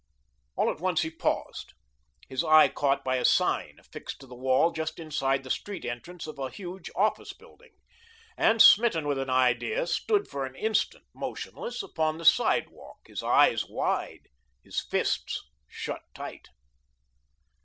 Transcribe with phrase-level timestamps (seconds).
[0.55, 1.75] All at once he paused,
[2.27, 6.25] his eye caught by a sign affixed to the wall just inside the street entrance
[6.25, 7.75] of a huge office building,
[8.35, 13.69] and smitten with an idea, stood for an instant motionless, upon the sidewalk, his eyes
[13.69, 14.25] wide,
[14.63, 16.47] his fists shut tight.